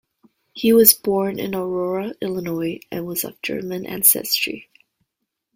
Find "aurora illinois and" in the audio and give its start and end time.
1.53-3.05